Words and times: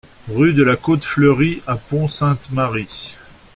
Rue 0.27 0.53
de 0.53 0.63
la 0.63 0.77
Cote 0.77 1.03
Fleurie 1.03 1.61
à 1.67 1.75
Pont-Sainte-Marie 1.77 3.15